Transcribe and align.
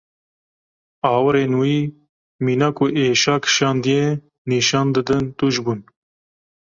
Awirên 1.13 1.51
wî 1.61 1.77
mîna 2.45 2.69
ku 2.77 2.85
êşa 3.05 3.35
kişandiye 3.43 4.07
nîşan 4.49 4.87
didin 4.93 5.25
tûj 5.37 5.55
bûn. 5.65 5.79